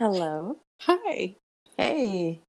[0.00, 0.56] Hello.
[0.84, 1.36] Hi.
[1.76, 2.40] Hey.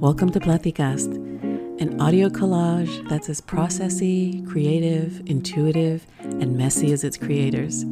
[0.00, 1.14] Welcome to Platicast,
[1.80, 7.84] an audio collage that's as processy, creative, intuitive, and messy as its creators.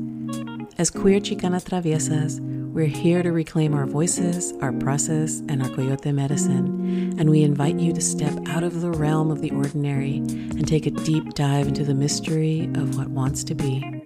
[0.79, 2.41] As queer Chicana Traviesas,
[2.73, 7.79] we're here to reclaim our voices, our process, and our coyote medicine, and we invite
[7.79, 11.69] you to step out of the realm of the ordinary and take a deep dive
[11.69, 13.98] into the mystery of what wants to be.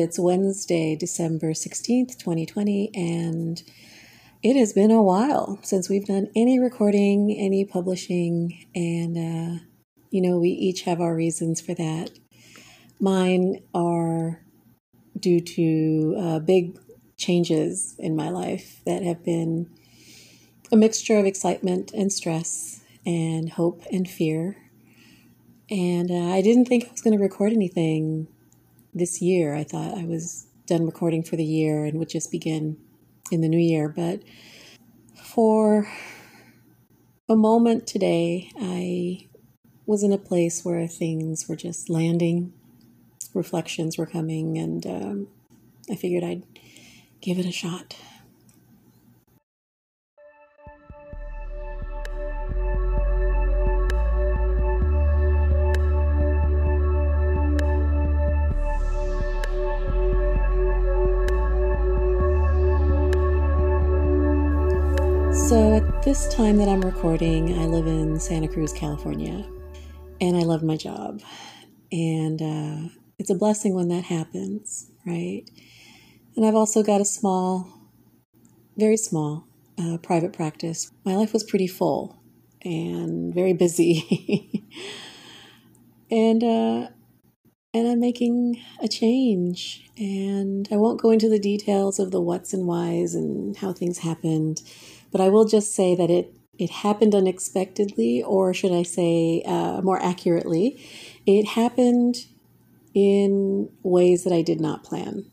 [0.00, 3.62] It's Wednesday, December 16th, 2020, and
[4.42, 9.62] it has been a while since we've done any recording, any publishing, and, uh,
[10.10, 12.10] you know, we each have our reasons for that.
[12.98, 14.42] Mine are
[15.18, 16.78] due to uh, big
[17.18, 19.68] changes in my life that have been
[20.72, 24.56] a mixture of excitement and stress and hope and fear.
[25.68, 28.28] And uh, I didn't think I was going to record anything
[28.94, 29.54] this year.
[29.54, 32.76] I thought I was done recording for the year and would just begin
[33.30, 33.88] in the new year.
[33.88, 34.22] But
[35.14, 35.88] for
[37.28, 39.28] a moment today, I
[39.86, 42.52] was in a place where things were just landing,
[43.34, 45.28] reflections were coming, and um,
[45.90, 46.42] I figured I'd
[47.20, 47.96] give it a shot.
[65.50, 69.44] So, at this time that I'm recording, I live in Santa Cruz, California,
[70.20, 71.22] and I love my job.
[71.90, 72.88] And uh,
[73.18, 75.42] it's a blessing when that happens, right?
[76.36, 77.66] And I've also got a small,
[78.76, 80.92] very small uh, private practice.
[81.04, 82.22] My life was pretty full
[82.62, 84.64] and very busy.
[86.12, 86.90] and, uh,
[87.74, 89.90] and I'm making a change.
[89.98, 93.98] And I won't go into the details of the what's and whys and how things
[93.98, 94.62] happened
[95.10, 99.80] but I will just say that it it happened unexpectedly, or should I say uh,
[99.82, 100.78] more accurately,
[101.24, 102.26] it happened
[102.92, 105.24] in ways that I did not plan,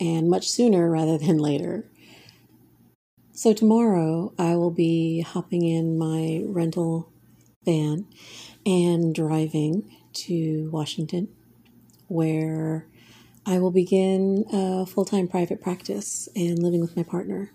[0.00, 1.88] and much sooner rather than later.
[3.32, 7.12] So tomorrow I will be hopping in my rental
[7.64, 8.06] van
[8.66, 11.28] and driving to Washington,
[12.08, 12.88] where
[13.46, 17.52] I will begin a full time private practice and living with my partner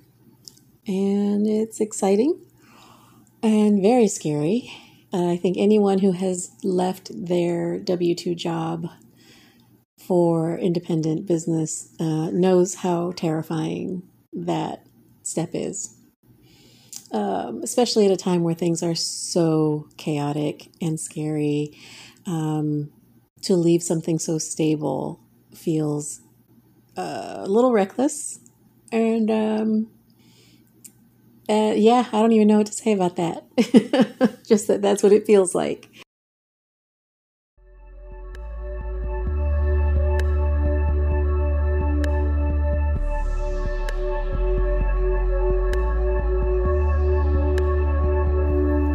[0.88, 2.40] and it's exciting
[3.41, 4.72] and very scary.
[5.13, 8.90] Uh, I think anyone who has left their W 2 job
[9.97, 14.03] for independent business uh, knows how terrifying
[14.34, 14.85] that
[15.24, 15.95] step is.
[17.12, 21.78] Um, especially at a time where things are so chaotic and scary.
[22.25, 22.91] Um,
[23.45, 25.19] to leave something so stable
[25.53, 26.22] feels
[26.97, 28.40] uh, a little reckless
[28.91, 29.88] and um,
[31.47, 33.44] uh, yeah, I don't even know what to say about that.
[34.47, 35.88] Just that that's what it feels like.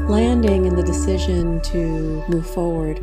[0.09, 3.00] Landing and the decision to move forward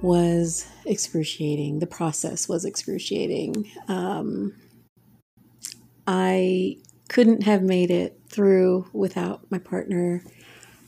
[0.00, 1.80] was excruciating.
[1.80, 3.70] The process was excruciating.
[3.88, 4.54] Um,
[6.06, 6.78] I
[7.08, 10.24] couldn't have made it through without my partner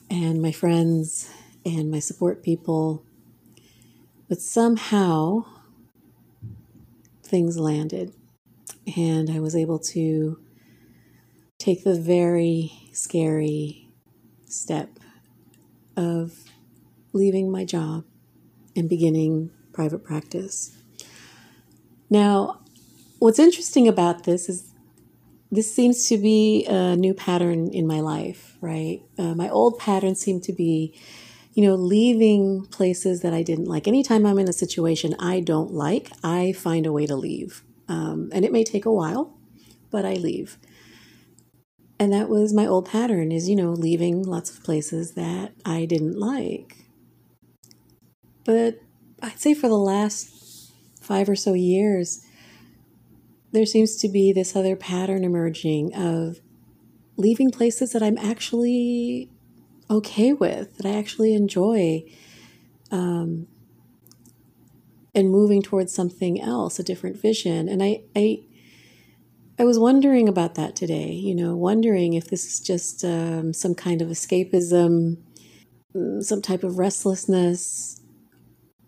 [0.09, 1.29] and my friends
[1.63, 3.03] and my support people.
[4.27, 5.45] But somehow
[7.23, 8.13] things landed,
[8.97, 10.39] and I was able to
[11.59, 13.89] take the very scary
[14.47, 14.99] step
[15.95, 16.43] of
[17.13, 18.03] leaving my job
[18.75, 20.75] and beginning private practice.
[22.09, 22.61] Now,
[23.19, 24.71] what's interesting about this is
[25.55, 29.01] this seems to be a new pattern in my life, right?
[29.17, 30.99] Uh, my old pattern seemed to be,
[31.53, 33.87] you know, leaving places that I didn't like.
[33.87, 37.63] Anytime I'm in a situation I don't like, I find a way to leave.
[37.87, 39.37] Um, and it may take a while,
[39.91, 40.57] but I leave.
[41.99, 45.85] And that was my old pattern is, you know, leaving lots of places that I
[45.85, 46.77] didn't like.
[48.43, 48.81] But
[49.21, 52.24] I'd say for the last five or so years,
[53.55, 56.41] there seems to be this other pattern emerging of
[57.17, 59.29] leaving places that I'm actually
[59.89, 62.03] okay with, that I actually enjoy,
[62.91, 63.47] um,
[65.13, 67.69] and moving towards something else, a different vision.
[67.69, 68.43] And I, I,
[69.57, 73.73] I was wondering about that today, you know, wondering if this is just um, some
[73.73, 75.17] kind of escapism,
[76.19, 78.01] some type of restlessness,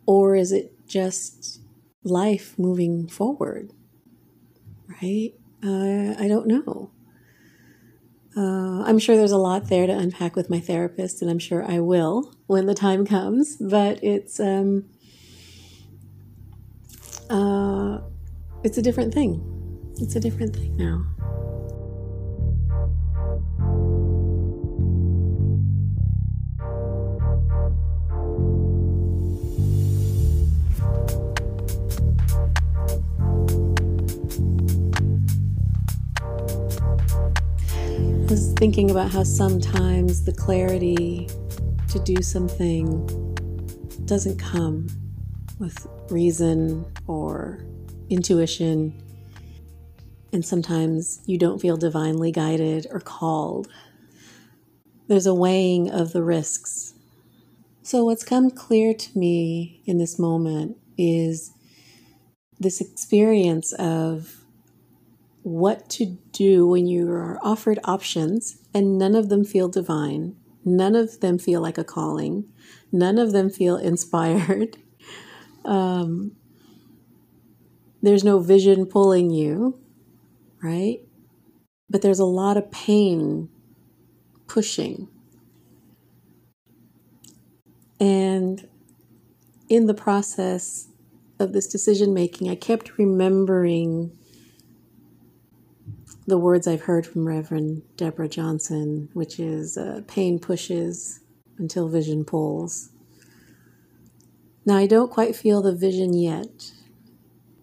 [0.06, 1.62] or is it just
[2.04, 3.72] life moving forward?
[5.01, 5.33] Right?
[5.63, 6.91] Uh, I don't know.
[8.35, 11.65] Uh, I'm sure there's a lot there to unpack with my therapist, and I'm sure
[11.69, 13.57] I will when the time comes.
[13.57, 14.85] But it's um,
[17.29, 17.99] uh,
[18.63, 19.41] it's a different thing.
[19.99, 21.17] It's a different thing now.
[38.57, 41.30] Thinking about how sometimes the clarity
[41.88, 43.06] to do something
[44.06, 44.88] doesn't come
[45.59, 47.63] with reason or
[48.09, 49.00] intuition
[50.33, 53.68] and sometimes you don't feel divinely guided or called.
[55.07, 56.95] There's a weighing of the risks.
[57.83, 61.51] So, what's come clear to me in this moment is
[62.59, 64.37] this experience of
[65.47, 70.35] what to do when you are offered options and none of them feel divine,
[70.65, 72.45] none of them feel like a calling,
[72.91, 74.77] none of them feel inspired.
[75.65, 76.33] Um,
[78.01, 79.79] there's no vision pulling you
[80.61, 80.99] right?
[81.89, 83.49] But there's a lot of pain
[84.47, 85.07] pushing.
[87.99, 88.67] And
[89.69, 90.88] in the process
[91.39, 94.17] of this decision making, I kept remembering
[96.27, 101.21] the words I've heard from Reverend Deborah Johnson, which is uh, pain pushes
[101.57, 102.89] until vision pulls.
[104.65, 106.74] Now, I don't quite feel the vision yet.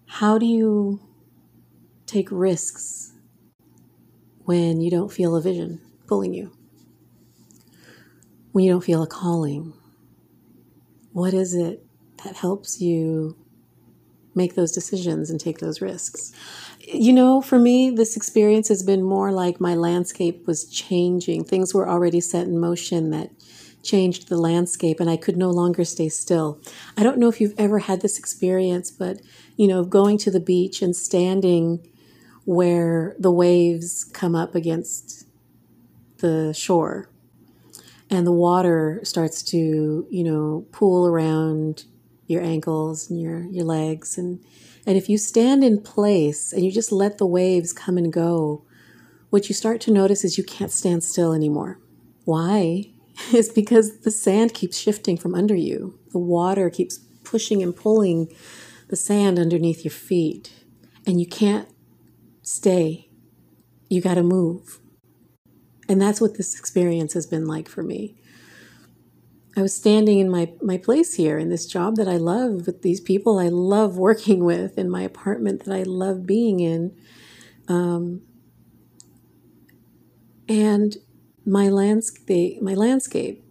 [0.06, 1.00] How do you
[2.06, 3.12] take risks
[4.46, 6.50] when you don't feel a vision pulling you,
[8.52, 9.74] when you don't feel a calling?
[11.12, 11.84] What is it
[12.24, 13.36] that helps you
[14.34, 16.32] make those decisions and take those risks?
[16.86, 21.44] You know, for me, this experience has been more like my landscape was changing.
[21.44, 23.30] Things were already set in motion that
[23.82, 26.60] changed the landscape and I could no longer stay still.
[26.96, 29.20] I don't know if you've ever had this experience, but
[29.56, 31.86] you know, going to the beach and standing
[32.44, 35.26] where the waves come up against
[36.18, 37.08] the shore
[38.10, 41.84] and the water starts to, you know, pool around
[42.26, 44.18] your ankles and your, your legs.
[44.18, 44.40] And,
[44.86, 48.64] and if you stand in place and you just let the waves come and go,
[49.30, 51.78] what you start to notice is you can't stand still anymore.
[52.24, 52.90] Why?
[53.32, 56.00] It's because the sand keeps shifting from under you.
[56.10, 58.28] The water keeps pushing and pulling
[58.88, 60.52] the sand underneath your feet.
[61.06, 61.68] And you can't
[62.42, 63.08] stay.
[63.88, 64.80] You got to move.
[65.88, 68.16] And that's what this experience has been like for me.
[69.56, 72.82] I was standing in my, my place here in this job that I love with
[72.82, 76.96] these people I love working with in my apartment that I love being in.
[77.68, 78.22] Um,
[80.48, 80.96] and
[81.46, 83.42] my landscape, my landscape,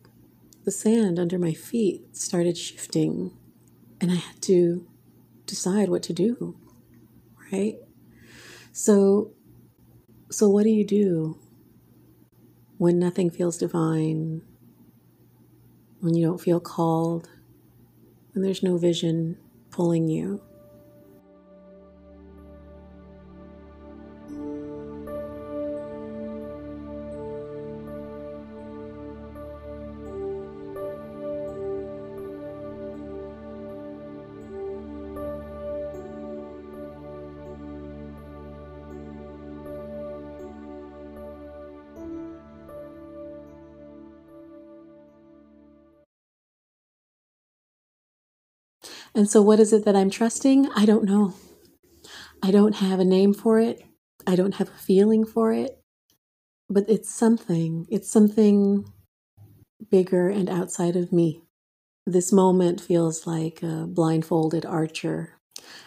[0.66, 3.32] the sand under my feet started shifting,
[4.00, 4.88] and I had to
[5.46, 6.58] decide what to do,
[7.52, 7.76] right?
[8.72, 9.32] So,
[10.32, 11.38] so what do you do
[12.78, 14.42] when nothing feels divine?
[16.04, 17.30] When you don't feel called?
[18.34, 19.38] When there's no vision
[19.72, 20.42] pulling you?
[49.16, 50.70] And so, what is it that I'm trusting?
[50.76, 51.36] I don't know.
[52.42, 53.86] I don't have a name for it,
[54.28, 55.80] I don't have a feeling for it,
[56.70, 57.88] but it's something.
[57.90, 58.86] It's something
[59.90, 61.44] bigger and outside of me.
[62.06, 65.38] This moment feels like a blindfolded archer.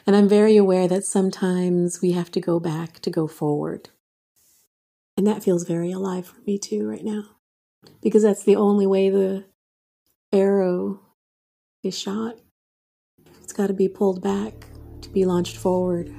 [0.07, 3.91] And I'm very aware that sometimes we have to go back to go forward.
[5.19, 7.25] And that feels very alive for me too right now.
[8.03, 9.45] Because that's the only way the
[10.33, 11.01] arrow
[11.83, 12.37] is shot
[13.57, 14.67] got to be pulled back
[15.01, 16.15] to be launched forward.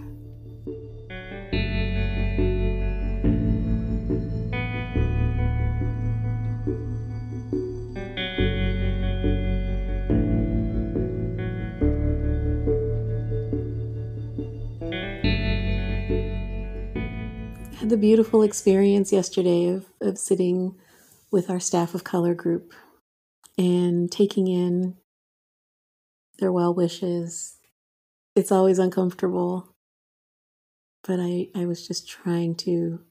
[17.76, 20.74] had the beautiful experience yesterday of, of sitting
[21.30, 22.74] with our staff of color group
[23.60, 24.96] and taking in
[26.40, 27.58] their well wishes.
[28.36, 29.74] It's always uncomfortable,
[31.04, 33.02] but I, I was just trying to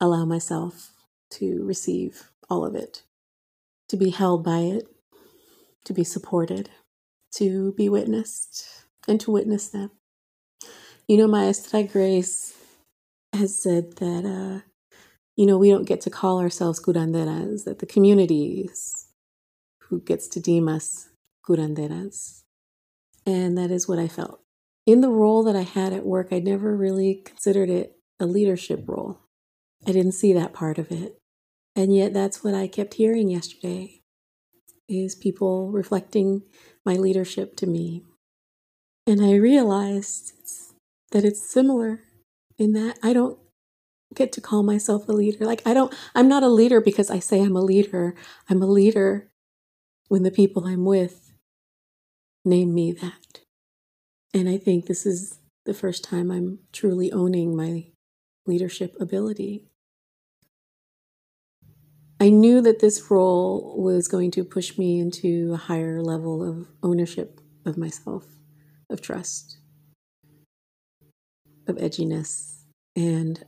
[0.00, 0.90] allow myself
[1.30, 3.04] to receive all of it,
[3.88, 4.88] to be held by it,
[5.84, 6.70] to be supported,
[7.36, 9.90] to be witnessed, and to witness them.
[11.06, 12.54] You know, Maestra Grace
[13.32, 14.60] has said that, uh,
[15.36, 19.06] you know, we don't get to call ourselves curanderas, that the communities
[19.82, 21.08] who gets to deem us
[21.46, 22.42] curanderas.
[23.26, 24.40] And that is what I felt.
[24.86, 28.84] In the role that I had at work, I never really considered it a leadership
[28.86, 29.20] role.
[29.86, 31.18] I didn't see that part of it.
[31.74, 34.00] And yet that's what I kept hearing yesterday
[34.88, 36.42] is people reflecting
[36.84, 38.02] my leadership to me.
[39.06, 40.32] And I realized
[41.12, 42.00] that it's similar
[42.58, 43.38] in that I don't
[44.14, 45.44] get to call myself a leader.
[45.44, 48.14] Like I don't I'm not a leader because I say I'm a leader.
[48.48, 49.28] I'm a leader
[50.08, 51.31] when the people I'm with
[52.44, 53.40] name me that.
[54.34, 57.86] And I think this is the first time I'm truly owning my
[58.46, 59.68] leadership ability.
[62.20, 66.68] I knew that this role was going to push me into a higher level of
[66.82, 68.26] ownership of myself,
[68.88, 69.58] of trust,
[71.66, 72.62] of edginess,
[72.96, 73.44] and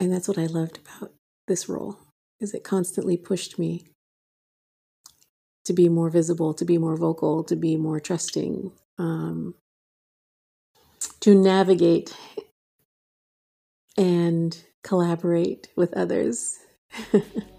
[0.00, 1.12] and that's what I loved about
[1.48, 1.98] this role
[2.40, 3.86] is it constantly pushed me
[5.68, 9.54] to be more visible, to be more vocal, to be more trusting, um,
[11.20, 12.16] to navigate
[13.98, 16.56] and collaborate with others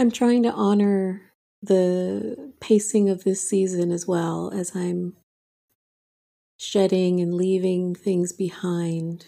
[0.00, 1.30] I'm trying to honor
[1.60, 5.14] the pacing of this season as well as I'm
[6.58, 9.26] shedding and leaving things behind.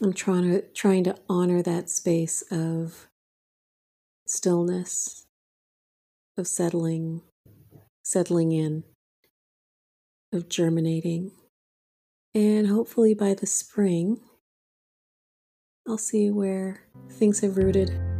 [0.00, 3.08] I'm trying to trying to honor that space of
[4.26, 5.26] stillness,
[6.38, 7.20] of settling,
[8.02, 8.84] settling in,
[10.32, 11.30] of germinating.
[12.34, 14.18] And hopefully by the spring,
[15.86, 18.11] I'll see where things have rooted.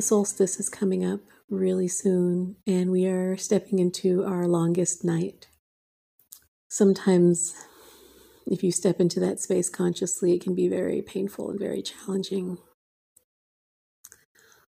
[0.00, 5.48] The solstice is coming up really soon, and we are stepping into our longest night.
[6.70, 7.54] Sometimes,
[8.46, 12.56] if you step into that space consciously, it can be very painful and very challenging.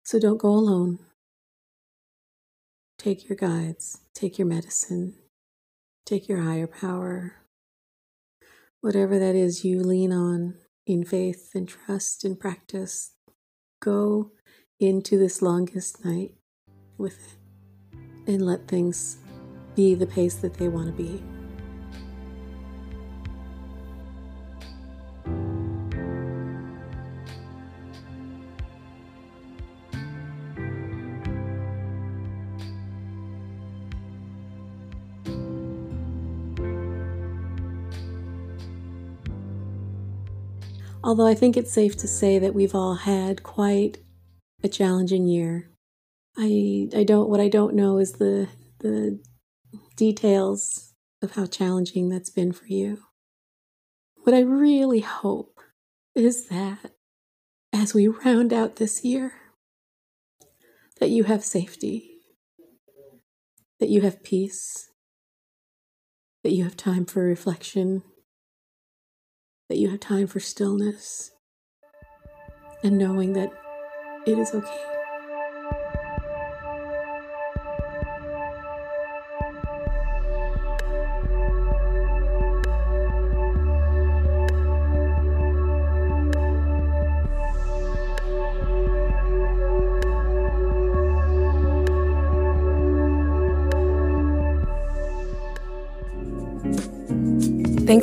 [0.02, 0.98] So don't go alone.
[2.98, 5.14] Take your guides, take your medicine,
[6.04, 7.36] take your higher power.
[8.82, 13.12] Whatever that is you lean on in faith and trust and practice,
[13.80, 14.30] go
[14.88, 16.32] into this longest night
[16.98, 17.36] with
[18.26, 19.18] it and let things
[19.74, 21.22] be the pace that they want to be.
[41.04, 43.98] Although I think it's safe to say that we've all had quite
[44.64, 45.70] a challenging year.
[46.36, 48.48] I I don't what I don't know is the
[48.80, 49.22] the
[49.94, 52.98] details of how challenging that's been for you.
[54.22, 55.60] What I really hope
[56.14, 56.92] is that
[57.72, 59.32] as we round out this year
[60.98, 62.20] that you have safety,
[63.80, 64.88] that you have peace,
[66.42, 68.02] that you have time for reflection,
[69.68, 71.32] that you have time for stillness,
[72.82, 73.52] and knowing that
[74.26, 74.93] it is okay.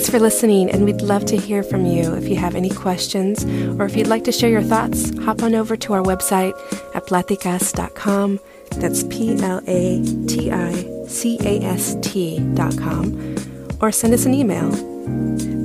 [0.01, 2.15] Thanks for listening, and we'd love to hear from you.
[2.15, 3.45] If you have any questions
[3.79, 6.53] or if you'd like to share your thoughts, hop on over to our website
[6.95, 8.39] at platicast.com.
[8.77, 13.35] That's P L A T I C A S T.com.
[13.79, 14.71] Or send us an email,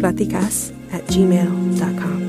[0.02, 2.25] platicas at gmail.com.